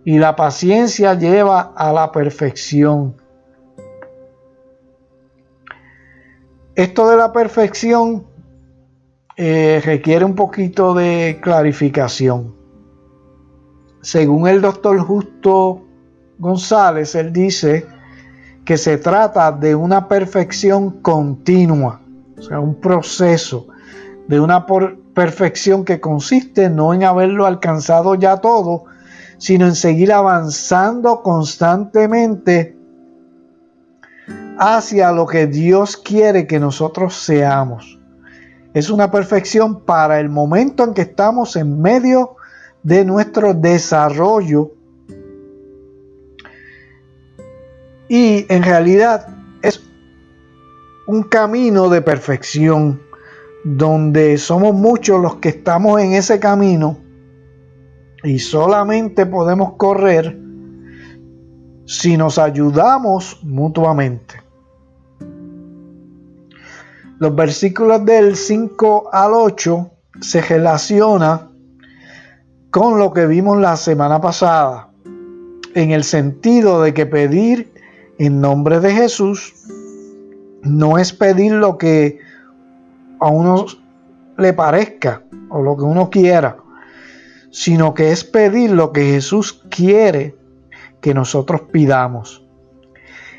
Y 0.04 0.18
la 0.18 0.34
paciencia 0.36 1.14
lleva 1.14 1.72
a 1.76 1.92
la 1.92 2.10
perfección. 2.10 3.19
Esto 6.80 7.10
de 7.10 7.16
la 7.18 7.30
perfección 7.30 8.24
eh, 9.36 9.82
requiere 9.84 10.24
un 10.24 10.34
poquito 10.34 10.94
de 10.94 11.38
clarificación. 11.42 12.54
Según 14.00 14.48
el 14.48 14.62
doctor 14.62 14.98
Justo 15.00 15.82
González, 16.38 17.14
él 17.16 17.34
dice 17.34 17.86
que 18.64 18.78
se 18.78 18.96
trata 18.96 19.52
de 19.52 19.74
una 19.74 20.08
perfección 20.08 21.02
continua, 21.02 22.00
o 22.38 22.42
sea, 22.42 22.60
un 22.60 22.80
proceso 22.80 23.66
de 24.26 24.40
una 24.40 24.64
perfección 24.64 25.84
que 25.84 26.00
consiste 26.00 26.70
no 26.70 26.94
en 26.94 27.04
haberlo 27.04 27.44
alcanzado 27.44 28.14
ya 28.14 28.38
todo, 28.38 28.84
sino 29.36 29.66
en 29.66 29.74
seguir 29.74 30.14
avanzando 30.14 31.20
constantemente 31.20 32.79
hacia 34.62 35.10
lo 35.10 35.26
que 35.26 35.46
Dios 35.46 35.96
quiere 35.96 36.46
que 36.46 36.60
nosotros 36.60 37.14
seamos. 37.14 37.98
Es 38.74 38.90
una 38.90 39.10
perfección 39.10 39.80
para 39.86 40.20
el 40.20 40.28
momento 40.28 40.84
en 40.84 40.92
que 40.92 41.00
estamos 41.00 41.56
en 41.56 41.80
medio 41.80 42.36
de 42.82 43.06
nuestro 43.06 43.54
desarrollo 43.54 44.72
y 48.06 48.44
en 48.52 48.62
realidad 48.62 49.28
es 49.62 49.82
un 51.06 51.22
camino 51.22 51.88
de 51.88 52.02
perfección 52.02 53.00
donde 53.64 54.36
somos 54.36 54.74
muchos 54.74 55.22
los 55.22 55.36
que 55.36 55.48
estamos 55.48 56.02
en 56.02 56.12
ese 56.12 56.38
camino 56.38 56.98
y 58.22 58.38
solamente 58.38 59.24
podemos 59.24 59.72
correr 59.78 60.38
si 61.86 62.18
nos 62.18 62.38
ayudamos 62.38 63.40
mutuamente. 63.42 64.49
Los 67.20 67.34
versículos 67.34 68.02
del 68.06 68.34
5 68.34 69.10
al 69.12 69.34
8 69.34 69.90
se 70.22 70.40
relaciona 70.40 71.50
con 72.70 72.98
lo 72.98 73.12
que 73.12 73.26
vimos 73.26 73.60
la 73.60 73.76
semana 73.76 74.22
pasada, 74.22 74.88
en 75.74 75.90
el 75.90 76.02
sentido 76.02 76.80
de 76.80 76.94
que 76.94 77.04
pedir 77.04 77.74
en 78.18 78.40
nombre 78.40 78.80
de 78.80 78.94
Jesús 78.94 79.52
no 80.62 80.96
es 80.96 81.12
pedir 81.12 81.52
lo 81.52 81.76
que 81.76 82.20
a 83.18 83.28
uno 83.28 83.66
le 84.38 84.54
parezca 84.54 85.22
o 85.50 85.60
lo 85.60 85.76
que 85.76 85.82
uno 85.82 86.08
quiera, 86.08 86.56
sino 87.50 87.92
que 87.92 88.12
es 88.12 88.24
pedir 88.24 88.70
lo 88.70 88.92
que 88.92 89.04
Jesús 89.04 89.62
quiere 89.68 90.36
que 91.02 91.12
nosotros 91.12 91.64
pidamos. 91.70 92.46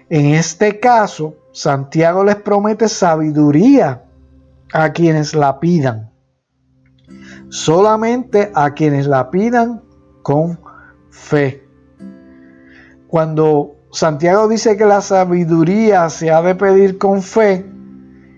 En 0.07 0.35
este 0.35 0.79
caso, 0.79 1.40
Santiago 1.53 2.23
les 2.23 2.37
promete 2.37 2.87
sabiduría 2.87 4.05
a 4.73 4.93
quienes 4.93 5.35
la 5.35 5.59
pidan. 5.59 6.11
Solamente 7.49 8.51
a 8.55 8.73
quienes 8.73 9.07
la 9.07 9.29
pidan 9.29 9.81
con 10.21 10.59
fe. 11.09 11.67
Cuando 13.07 13.75
Santiago 13.91 14.47
dice 14.47 14.77
que 14.77 14.85
la 14.85 15.01
sabiduría 15.01 16.09
se 16.09 16.31
ha 16.31 16.41
de 16.41 16.55
pedir 16.55 16.97
con 16.97 17.21
fe, 17.21 17.65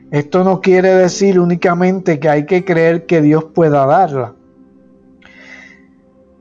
esto 0.10 0.44
no 0.44 0.62
quiere 0.62 0.96
decir 0.96 1.40
únicamente 1.40 2.20
que 2.20 2.30
hay 2.30 2.46
que 2.48 2.66
creer 2.66 3.06
que 3.06 3.22
Dios 3.22 3.46
pueda 3.46 3.86
darla. 3.86 4.34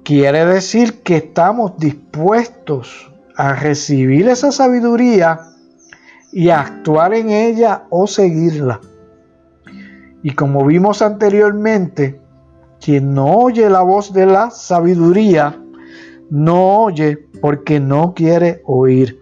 Quiere 0.05 0.47
decir 0.47 1.03
que 1.03 1.19
estamos 1.19 1.77
dispuestos 1.77 3.13
a 3.37 3.55
recibir 3.55 4.29
esa 4.29 4.51
sabiduría 4.51 5.52
y 6.33 6.49
actuar 6.49 7.15
en 7.15 7.31
ella 7.31 7.85
o 7.91 8.07
seguirla. 8.07 8.81
Y 10.23 10.35
como 10.35 10.65
vimos 10.65 11.03
anteriormente, 11.03 12.21
quien 12.81 13.15
no 13.15 13.27
oye 13.27 13.69
la 13.69 13.83
voz 13.83 14.13
de 14.13 14.27
la 14.27 14.51
sabiduría, 14.51 15.61
no 16.31 16.85
oye 16.85 17.19
porque 17.41 17.79
no 17.79 18.15
quiere 18.15 18.63
oír. 18.65 19.21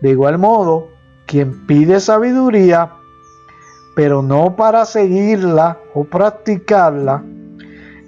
De 0.00 0.10
igual 0.10 0.38
modo, 0.38 0.88
quien 1.26 1.66
pide 1.66 2.00
sabiduría, 2.00 2.92
pero 3.94 4.22
no 4.22 4.56
para 4.56 4.84
seguirla 4.84 5.78
o 5.94 6.04
practicarla, 6.04 7.22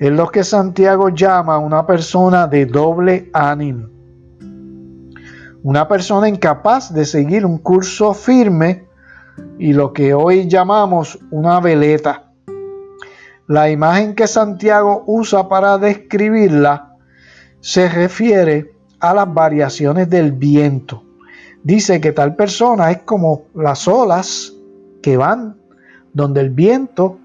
es 0.01 0.11
lo 0.11 0.29
que 0.29 0.43
Santiago 0.43 1.11
llama 1.11 1.59
una 1.59 1.87
persona 1.87 2.47
de 2.47 2.67
doble 2.67 3.31
ánimo. 3.33 3.94
Una 5.65 5.89
persona 5.89 6.29
incapaz 6.29 6.93
de 6.93 7.07
seguir 7.07 7.47
un 7.47 7.57
curso 7.57 8.13
firme 8.13 8.87
y 9.59 9.73
lo 9.73 9.95
que 9.95 10.13
hoy 10.13 10.47
llamamos 10.47 11.19
una 11.31 11.59
veleta. 11.59 12.33
La 13.47 13.71
imagen 13.71 14.15
que 14.15 14.27
Santiago 14.27 15.05
usa 15.07 15.49
para 15.49 15.79
describirla 15.79 16.99
se 17.61 17.89
refiere 17.89 18.75
a 19.01 19.15
las 19.15 19.33
variaciones 19.33 20.11
del 20.11 20.33
viento. 20.33 21.03
Dice 21.63 21.99
que 21.99 22.13
tal 22.13 22.37
persona 22.37 22.91
es 22.91 22.99
como 23.05 23.45
las 23.55 23.89
olas 23.89 24.53
que 25.01 25.17
van 25.17 25.57
donde 26.13 26.43
el 26.43 26.51
viento 26.51 27.19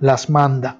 las 0.00 0.28
manda. 0.28 0.78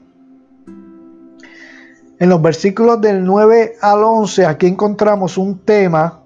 En 2.19 2.29
los 2.29 2.43
versículos 2.43 3.01
del 3.01 3.25
9 3.25 3.77
al 3.81 4.03
11 4.03 4.47
aquí 4.47 4.67
encontramos 4.67 5.39
un 5.39 5.61
tema, 5.61 6.22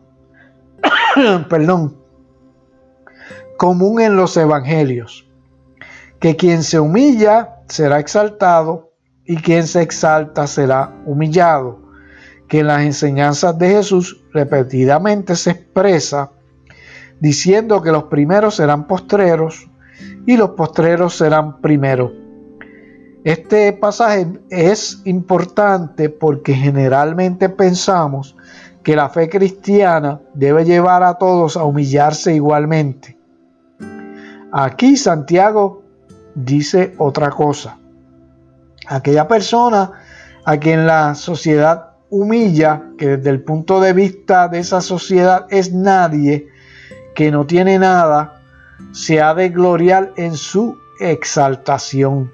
perdón, 1.48 1.96
común 3.56 4.00
en 4.00 4.16
los 4.16 4.36
evangelios, 4.36 5.28
que 6.20 6.36
quien 6.36 6.62
se 6.62 6.78
humilla 6.78 7.60
será 7.68 7.98
exaltado 7.98 8.92
y 9.24 9.36
quien 9.36 9.66
se 9.66 9.82
exalta 9.82 10.46
será 10.46 10.92
humillado, 11.04 11.80
que 12.48 12.60
en 12.60 12.68
las 12.68 12.82
enseñanzas 12.82 13.58
de 13.58 13.70
Jesús 13.70 14.22
repetidamente 14.32 15.34
se 15.36 15.50
expresa 15.50 16.30
diciendo 17.20 17.82
que 17.82 17.92
los 17.92 18.04
primeros 18.04 18.56
serán 18.56 18.86
postreros 18.86 19.68
y 20.26 20.36
los 20.36 20.50
postreros 20.50 21.16
serán 21.16 21.60
primeros. 21.60 22.12
Este 23.24 23.72
pasaje 23.72 24.28
es 24.50 25.00
importante 25.04 26.08
porque 26.08 26.54
generalmente 26.54 27.48
pensamos 27.48 28.35
que 28.86 28.94
la 28.94 29.08
fe 29.08 29.28
cristiana 29.28 30.20
debe 30.32 30.64
llevar 30.64 31.02
a 31.02 31.14
todos 31.14 31.56
a 31.56 31.64
humillarse 31.64 32.32
igualmente. 32.36 33.18
Aquí 34.52 34.96
Santiago 34.96 35.82
dice 36.36 36.94
otra 36.96 37.30
cosa. 37.30 37.78
Aquella 38.86 39.26
persona 39.26 39.90
a 40.44 40.56
quien 40.58 40.86
la 40.86 41.16
sociedad 41.16 41.94
humilla, 42.10 42.80
que 42.96 43.16
desde 43.16 43.30
el 43.30 43.42
punto 43.42 43.80
de 43.80 43.92
vista 43.92 44.46
de 44.46 44.60
esa 44.60 44.80
sociedad 44.80 45.46
es 45.50 45.72
nadie, 45.72 46.46
que 47.16 47.32
no 47.32 47.44
tiene 47.44 47.80
nada, 47.80 48.40
se 48.92 49.20
ha 49.20 49.34
de 49.34 49.48
gloriar 49.48 50.12
en 50.16 50.36
su 50.36 50.78
exaltación. 51.00 52.32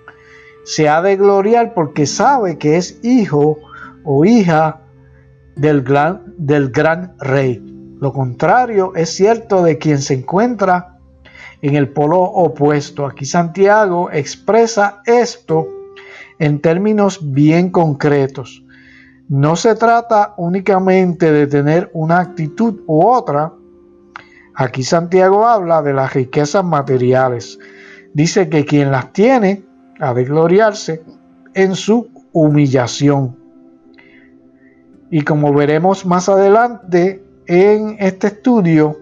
Se 0.67 0.87
ha 0.87 1.01
de 1.01 1.17
gloriar 1.17 1.73
porque 1.73 2.05
sabe 2.05 2.59
que 2.59 2.77
es 2.77 2.99
hijo 3.03 3.57
o 4.05 4.27
hija 4.27 4.82
del 5.57 5.83
gran, 5.83 6.35
del 6.39 6.71
gran 6.71 7.15
rey. 7.19 7.63
Lo 8.01 8.13
contrario 8.13 8.93
es 8.97 9.11
cierto 9.11 9.63
de 9.63 9.79
quien 9.79 9.99
se 9.99 10.15
encuentra 10.15 10.99
en 11.61 11.77
el 11.77 11.89
polo 11.89 12.21
opuesto. 12.21 13.07
Aquí 13.07 13.25
Santiago 13.25 14.11
expresa 14.11 15.03
esto 15.07 15.69
en 16.39 16.61
términos 16.61 17.33
bien 17.33 17.71
concretos. 17.71 18.65
No 19.29 19.57
se 19.57 19.75
trata 19.77 20.35
únicamente 20.37 21.31
de 21.31 21.47
tener 21.47 21.91
una 21.95 22.19
actitud 22.19 22.81
u 22.87 23.07
otra, 23.07 23.53
Aquí 24.55 24.83
Santiago 24.83 25.47
habla 25.47 25.83
de 25.83 25.95
las 25.95 26.13
riquezas 26.13 26.65
materiales. 26.65 27.59
Dice 28.13 28.49
que 28.49 28.65
quien 28.65 28.91
las 28.91 29.13
tiene 29.13 29.65
ha 29.99 30.13
de 30.13 30.25
gloriarse 30.25 31.03
en 31.55 31.75
su 31.75 32.11
humillación. 32.33 33.39
Y 35.15 35.25
como 35.25 35.53
veremos 35.53 36.07
más 36.07 36.31
adelante 36.31 37.23
en 37.47 37.99
este 38.01 38.29
estudio, 38.29 38.97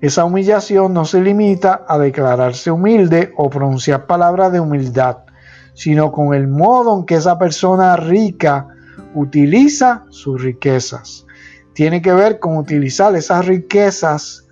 esa 0.00 0.24
humillación 0.24 0.94
no 0.94 1.04
se 1.04 1.20
limita 1.20 1.84
a 1.86 1.98
declararse 1.98 2.70
humilde 2.70 3.30
o 3.36 3.50
pronunciar 3.50 4.06
palabras 4.06 4.50
de 4.50 4.60
humildad, 4.60 5.18
sino 5.74 6.10
con 6.10 6.32
el 6.32 6.48
modo 6.48 6.98
en 6.98 7.04
que 7.04 7.16
esa 7.16 7.38
persona 7.38 7.96
rica 7.96 8.68
utiliza 9.14 10.06
sus 10.08 10.42
riquezas. 10.42 11.26
Tiene 11.74 12.00
que 12.00 12.14
ver 12.14 12.38
con 12.38 12.56
utilizar 12.56 13.14
esas 13.14 13.44
riquezas 13.44 14.48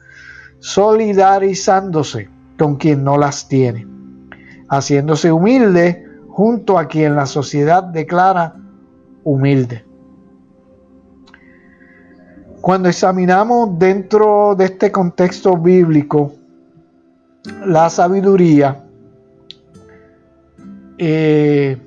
solidarizándose 0.59 2.29
con 2.59 2.77
quien 2.77 3.05
no 3.05 3.17
las 3.17 3.49
tiene, 3.49 3.87
haciéndose 4.69 5.33
humilde 5.33 6.05
junto 6.29 6.79
a 6.79 6.89
quien 6.89 7.17
la 7.17 7.25
sociedad 7.25 7.85
declara 7.85 8.55
humilde. 9.25 9.88
Cuando 12.61 12.89
examinamos 12.89 13.79
dentro 13.79 14.55
de 14.57 14.65
este 14.67 14.91
contexto 14.91 15.57
bíblico 15.57 16.33
la 17.65 17.89
sabiduría, 17.89 18.85
eh, 20.99 21.79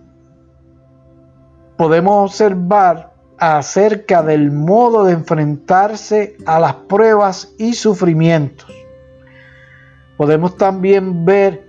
podemos 1.77 2.31
observar 2.31 3.12
acerca 3.38 4.23
del 4.23 4.51
modo 4.51 5.03
de 5.03 5.13
enfrentarse 5.13 6.38
a 6.45 6.60
las 6.60 6.73
pruebas 6.73 7.53
y 7.57 7.73
sufrimientos. 7.73 8.71
Podemos 10.15 10.55
también 10.55 11.25
ver 11.25 11.67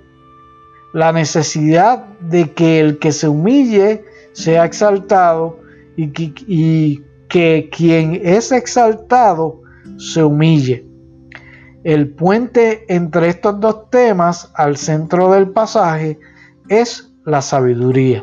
la 0.92 1.12
necesidad 1.12 2.04
de 2.20 2.52
que 2.52 2.78
el 2.78 2.98
que 2.98 3.10
se 3.10 3.26
humille 3.26 4.04
sea 4.32 4.64
exaltado 4.64 5.58
y 5.96 7.02
que, 7.32 7.70
quien 7.72 8.20
es 8.22 8.52
exaltado 8.52 9.62
se 9.96 10.22
humille. 10.22 10.86
El 11.82 12.10
puente 12.10 12.84
entre 12.94 13.28
estos 13.28 13.58
dos 13.58 13.88
temas 13.88 14.52
al 14.54 14.76
centro 14.76 15.32
del 15.32 15.48
pasaje 15.48 16.20
es 16.68 17.10
la 17.24 17.40
sabiduría. 17.40 18.22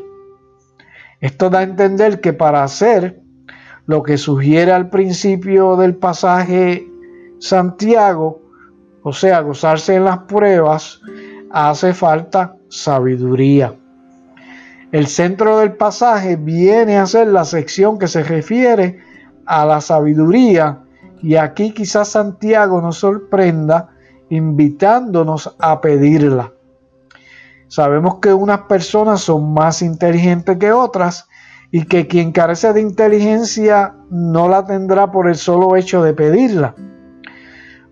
Esto 1.22 1.50
da 1.50 1.60
a 1.60 1.64
entender 1.64 2.22
que 2.22 2.34
para 2.34 2.64
hacer 2.64 3.20
lo 3.88 4.04
que 4.04 4.20
sugiere 4.20 4.72
al 4.72 4.92
principio 4.92 5.76
del 5.76 5.96
pasaje 5.96 6.88
Santiago, 7.40 8.44
o 9.02 9.12
sea, 9.12 9.42
gozarse 9.42 9.96
en 9.96 10.06
las 10.06 10.20
pruebas, 10.20 11.02
hace 11.50 11.96
falta 11.96 12.56
sabiduría. 12.70 13.74
El 14.92 15.08
centro 15.08 15.60
del 15.60 15.74
pasaje 15.74 16.36
viene 16.36 16.98
a 16.98 17.06
ser 17.06 17.28
la 17.28 17.46
sección 17.46 18.00
que 18.00 18.08
se 18.08 18.24
refiere 18.24 19.00
a 19.46 19.66
la 19.66 19.82
sabiduría 19.82 20.80
y 21.22 21.36
aquí 21.36 21.72
quizás 21.74 22.10
Santiago 22.10 22.82
nos 22.82 22.98
sorprenda 22.98 23.90
invitándonos 24.30 25.56
a 25.60 25.82
pedirla. 25.82 26.54
Sabemos 27.68 28.16
que 28.20 28.34
unas 28.34 28.62
personas 28.62 29.22
son 29.22 29.54
más 29.54 29.84
inteligentes 29.84 30.58
que 30.58 30.72
otras 30.72 31.28
y 31.72 31.86
que 31.86 32.08
quien 32.08 32.32
carece 32.32 32.74
de 32.74 32.82
inteligencia 32.82 33.94
no 34.10 34.50
la 34.50 34.66
tendrá 34.66 35.12
por 35.12 35.28
el 35.28 35.36
solo 35.36 35.76
hecho 35.76 36.02
de 36.02 36.14
pedirla. 36.14 36.74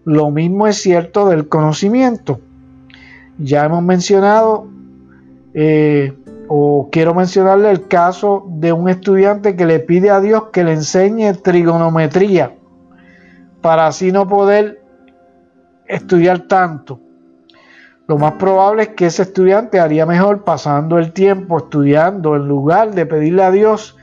Lo 0.03 0.31
mismo 0.31 0.65
es 0.65 0.81
cierto 0.81 1.27
del 1.29 1.47
conocimiento. 1.47 2.39
Ya 3.37 3.65
hemos 3.65 3.83
mencionado, 3.83 4.67
eh, 5.53 6.17
o 6.47 6.89
quiero 6.91 7.13
mencionarle 7.13 7.69
el 7.69 7.87
caso 7.87 8.45
de 8.47 8.71
un 8.71 8.89
estudiante 8.89 9.55
que 9.55 9.65
le 9.65 9.79
pide 9.79 10.09
a 10.09 10.19
Dios 10.21 10.45
que 10.51 10.63
le 10.63 10.73
enseñe 10.73 11.33
trigonometría 11.33 12.55
para 13.61 13.87
así 13.87 14.11
no 14.11 14.27
poder 14.27 14.81
estudiar 15.87 16.47
tanto. 16.47 16.99
Lo 18.07 18.17
más 18.17 18.33
probable 18.33 18.83
es 18.83 18.89
que 18.89 19.07
ese 19.07 19.23
estudiante 19.23 19.79
haría 19.79 20.05
mejor 20.05 20.43
pasando 20.43 20.97
el 20.97 21.11
tiempo 21.11 21.57
estudiando 21.57 22.35
en 22.35 22.47
lugar 22.47 22.93
de 22.93 23.05
pedirle 23.05 23.43
a 23.43 23.51
Dios 23.51 23.97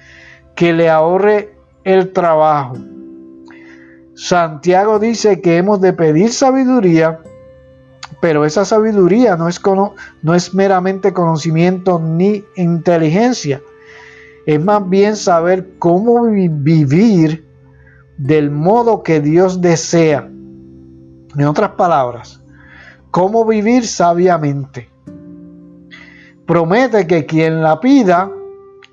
que 0.55 0.75
le 0.75 0.91
ahorre 0.91 1.57
el 1.85 2.13
trabajo. 2.13 2.77
Santiago 4.15 4.99
dice 4.99 5.41
que 5.41 5.57
hemos 5.57 5.81
de 5.81 5.93
pedir 5.93 6.33
sabiduría, 6.33 7.21
pero 8.25 8.47
esa 8.47 8.65
sabiduría 8.65 9.37
no 9.37 9.49
es, 9.49 10.55
meramente 10.55 11.13
conocimiento 11.13 11.99
ni 11.99 12.43
inteligencia. 12.57 13.61
Es 14.47 14.65
más 14.65 14.89
bien 14.89 15.15
saber 15.15 15.75
cómo 15.79 16.25
vivir 16.25 17.47
del 18.17 18.51
modo 18.51 19.03
que 19.03 19.21
Dios 19.21 19.61
desea. 19.61 20.27
En 21.37 21.45
otras 21.45 21.73
palabras, 21.73 22.43
cómo 23.11 23.45
vivir 23.45 23.87
sabiamente. 23.87 24.89
Promete 26.47 27.07
que 27.07 27.27
quien 27.27 27.63
la 27.63 27.79
pida, 27.79 28.33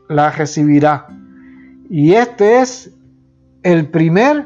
la 0.10 0.30
recibirá. 0.32 1.08
Y 1.89 2.15
este 2.15 2.60
es 2.60 2.91
el 3.63 3.89
primer 3.89 4.46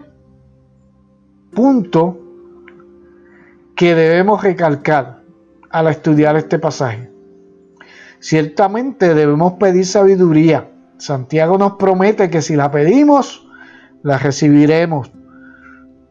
punto 1.55 2.24
que 3.75 3.95
debemos 3.95 4.43
recalcar 4.43 5.21
al 5.69 5.87
estudiar 5.87 6.35
este 6.35 6.59
pasaje. 6.59 7.11
Ciertamente 8.19 9.13
debemos 9.13 9.53
pedir 9.53 9.85
sabiduría. 9.85 10.71
Santiago 10.97 11.57
nos 11.57 11.73
promete 11.73 12.29
que 12.29 12.41
si 12.41 12.55
la 12.55 12.71
pedimos, 12.71 13.47
la 14.01 14.17
recibiremos 14.17 15.11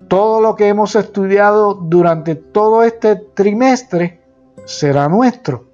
todo 0.09 0.41
lo 0.41 0.55
que 0.55 0.69
hemos 0.69 0.97
estudiado 0.97 1.75
durante 1.75 2.35
todo 2.35 2.83
este 2.83 3.17
trimestre 3.17 4.21
será 4.65 5.09
nuestro. 5.09 5.67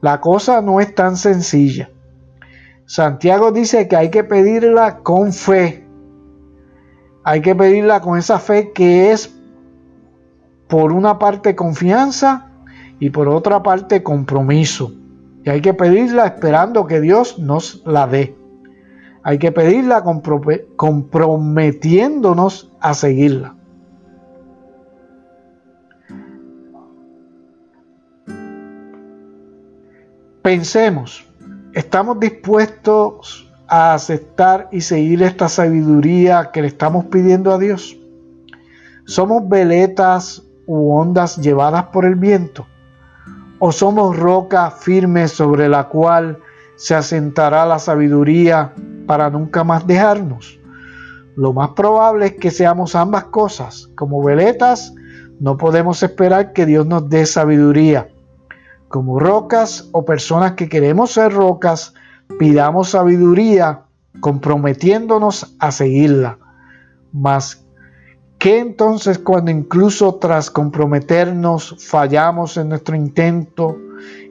La 0.00 0.20
cosa 0.20 0.60
no 0.60 0.80
es 0.80 0.94
tan 0.94 1.16
sencilla. 1.16 1.90
Santiago 2.86 3.50
dice 3.50 3.88
que 3.88 3.96
hay 3.96 4.10
que 4.10 4.24
pedirla 4.24 4.98
con 4.98 5.32
fe. 5.32 5.86
hay 7.26 7.40
que 7.40 7.54
pedirla 7.54 8.00
con 8.00 8.18
esa 8.18 8.38
fe 8.38 8.72
que 8.72 9.10
es 9.10 9.34
por 10.68 10.92
una 10.92 11.18
parte 11.18 11.54
confianza 11.54 12.48
y 12.98 13.10
por 13.10 13.28
otra 13.28 13.62
parte 13.62 14.02
compromiso. 14.02 14.92
Y 15.44 15.50
hay 15.50 15.60
que 15.60 15.74
pedirla 15.74 16.26
esperando 16.26 16.86
que 16.86 17.00
Dios 17.00 17.38
nos 17.38 17.82
la 17.84 18.06
dé. 18.06 18.36
Hay 19.22 19.38
que 19.38 19.52
pedirla 19.52 20.02
comprometiéndonos 20.76 22.72
a 22.80 22.94
seguirla. 22.94 23.54
Pensemos, 30.42 31.26
¿estamos 31.72 32.20
dispuestos 32.20 33.50
a 33.66 33.94
aceptar 33.94 34.68
y 34.70 34.82
seguir 34.82 35.22
esta 35.22 35.48
sabiduría 35.48 36.50
que 36.52 36.60
le 36.60 36.68
estamos 36.68 37.06
pidiendo 37.06 37.50
a 37.50 37.58
Dios? 37.58 37.96
¿Somos 39.06 39.48
veletas 39.48 40.42
u 40.66 40.94
ondas 40.94 41.36
llevadas 41.36 41.84
por 41.84 42.04
el 42.04 42.14
viento? 42.14 42.66
¿O 43.58 43.72
somos 43.72 44.16
roca 44.16 44.70
firme 44.70 45.28
sobre 45.28 45.68
la 45.68 45.88
cual 45.88 46.38
se 46.76 46.94
asentará 46.94 47.64
la 47.66 47.78
sabiduría 47.78 48.72
para 49.06 49.30
nunca 49.30 49.64
más 49.64 49.86
dejarnos? 49.86 50.58
Lo 51.36 51.52
más 51.52 51.70
probable 51.70 52.26
es 52.26 52.32
que 52.34 52.50
seamos 52.50 52.94
ambas 52.94 53.24
cosas. 53.24 53.88
Como 53.94 54.22
veletas, 54.22 54.94
no 55.40 55.56
podemos 55.56 56.02
esperar 56.02 56.52
que 56.52 56.66
Dios 56.66 56.86
nos 56.86 57.08
dé 57.08 57.26
sabiduría 57.26 58.08
como 58.94 59.18
rocas 59.18 59.88
o 59.90 60.04
personas 60.04 60.52
que 60.52 60.68
queremos 60.68 61.10
ser 61.10 61.32
rocas, 61.32 61.94
pidamos 62.38 62.90
sabiduría 62.90 63.80
comprometiéndonos 64.20 65.56
a 65.58 65.72
seguirla. 65.72 66.38
Mas, 67.10 67.63
¿qué 68.44 68.58
entonces 68.58 69.18
cuando 69.18 69.50
incluso 69.50 70.16
tras 70.16 70.50
comprometernos 70.50 71.76
fallamos 71.78 72.58
en 72.58 72.68
nuestro 72.68 72.94
intento 72.94 73.78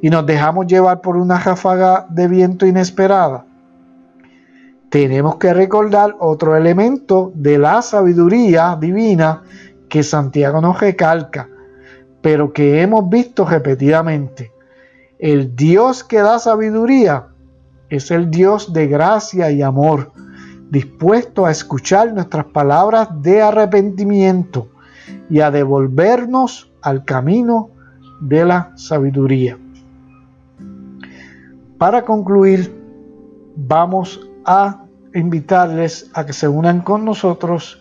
y 0.04 0.12
nos 0.12 0.24
dejamos 0.28 0.68
llevar 0.68 1.02
por 1.02 1.18
una 1.18 1.40
ráfaga 1.40 2.06
de 2.12 2.28
viento 2.28 2.68
inesperada? 2.68 3.44
Tenemos 4.90 5.38
que 5.38 5.52
recordar 5.52 6.16
otro 6.20 6.56
elemento 6.56 7.32
de 7.34 7.58
la 7.58 7.82
sabiduría 7.82 8.78
divina 8.80 9.42
que 9.90 10.04
Santiago 10.04 10.62
nos 10.62 10.80
recalca, 10.80 11.50
pero 12.22 12.54
que 12.54 12.84
hemos 12.84 13.10
visto 13.10 13.46
repetidamente. 13.46 14.52
El 15.18 15.56
Dios 15.56 16.04
que 16.04 16.20
da 16.20 16.38
sabiduría 16.38 17.30
es 17.90 18.12
el 18.12 18.30
Dios 18.30 18.74
de 18.74 18.86
gracia 18.86 19.50
y 19.50 19.64
amor, 19.64 20.12
dispuesto 20.74 21.46
a 21.46 21.52
escuchar 21.52 22.12
nuestras 22.14 22.46
palabras 22.46 23.08
de 23.22 23.44
arrepentimiento 23.44 24.70
y 25.30 25.40
a 25.40 25.52
devolvernos 25.52 26.72
al 26.82 27.06
camino 27.06 27.70
de 28.20 28.44
la 28.44 28.72
sabiduría. 28.76 29.56
Para 31.78 32.04
concluir, 32.04 32.76
vamos 33.56 34.20
a 34.46 34.84
invitarles 35.14 36.10
a 36.16 36.26
que 36.26 36.34
se 36.34 36.48
unan 36.48 36.82
con 36.82 37.06
nosotros 37.06 37.80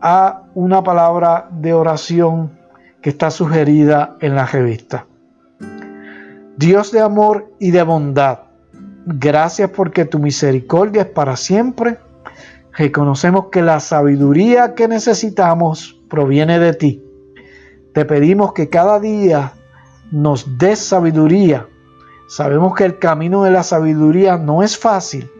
a 0.00 0.42
una 0.56 0.82
palabra 0.82 1.48
de 1.52 1.74
oración 1.74 2.58
que 3.02 3.10
está 3.10 3.30
sugerida 3.30 4.16
en 4.20 4.34
la 4.34 4.46
revista. 4.46 5.06
Dios 6.56 6.90
de 6.90 7.02
amor 7.02 7.52
y 7.60 7.70
de 7.70 7.84
bondad, 7.84 8.38
gracias 9.06 9.70
porque 9.70 10.04
tu 10.04 10.18
misericordia 10.18 11.02
es 11.02 11.08
para 11.08 11.36
siempre. 11.36 11.98
Reconocemos 12.72 13.46
que 13.52 13.62
la 13.62 13.80
sabiduría 13.80 14.74
que 14.74 14.88
necesitamos 14.88 16.00
proviene 16.08 16.58
de 16.58 16.72
ti. 16.74 17.02
Te 17.92 18.04
pedimos 18.04 18.52
que 18.52 18.68
cada 18.68 18.98
día 18.98 19.52
nos 20.10 20.58
des 20.58 20.78
sabiduría. 20.80 21.68
Sabemos 22.28 22.74
que 22.74 22.84
el 22.84 22.98
camino 22.98 23.44
de 23.44 23.50
la 23.50 23.62
sabiduría 23.62 24.36
no 24.36 24.62
es 24.62 24.76
fácil, 24.76 25.30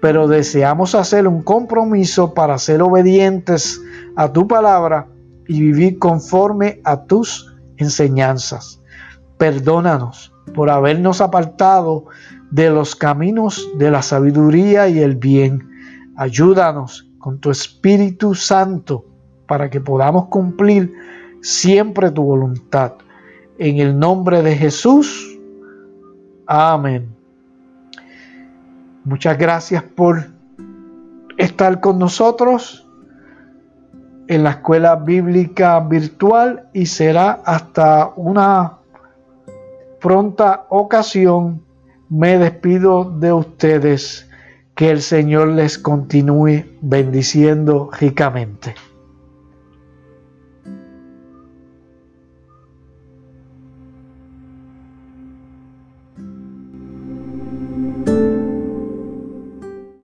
pero 0.00 0.28
deseamos 0.28 0.94
hacer 0.94 1.26
un 1.26 1.42
compromiso 1.42 2.34
para 2.34 2.58
ser 2.58 2.82
obedientes 2.82 3.80
a 4.16 4.32
tu 4.32 4.46
palabra 4.46 5.06
y 5.46 5.60
vivir 5.60 5.98
conforme 5.98 6.80
a 6.84 7.04
tus 7.04 7.54
enseñanzas. 7.78 8.80
Perdónanos 9.38 10.32
por 10.54 10.70
habernos 10.70 11.20
apartado 11.20 12.06
de 12.50 12.70
los 12.70 12.96
caminos 12.96 13.68
de 13.76 13.90
la 13.90 14.02
sabiduría 14.02 14.88
y 14.88 15.00
el 15.00 15.16
bien. 15.16 15.68
Ayúdanos 16.16 17.08
con 17.18 17.38
tu 17.38 17.50
Espíritu 17.50 18.34
Santo 18.34 19.04
para 19.46 19.70
que 19.70 19.80
podamos 19.80 20.26
cumplir 20.26 20.92
siempre 21.42 22.10
tu 22.10 22.22
voluntad. 22.22 22.94
En 23.58 23.78
el 23.78 23.98
nombre 23.98 24.42
de 24.42 24.56
Jesús. 24.56 25.38
Amén. 26.46 27.08
Muchas 29.04 29.38
gracias 29.38 29.82
por 29.82 30.26
estar 31.36 31.80
con 31.80 31.98
nosotros 31.98 32.86
en 34.28 34.44
la 34.44 34.50
escuela 34.50 34.96
bíblica 34.96 35.80
virtual 35.80 36.68
y 36.72 36.86
será 36.86 37.40
hasta 37.44 38.12
una 38.16 38.78
pronta 40.00 40.66
ocasión 40.68 41.67
me 42.08 42.38
despido 42.38 43.04
de 43.04 43.32
ustedes. 43.32 44.24
Que 44.74 44.90
el 44.90 45.02
Señor 45.02 45.48
les 45.48 45.76
continúe 45.76 46.64
bendiciendo 46.80 47.90
ricamente. 47.98 48.76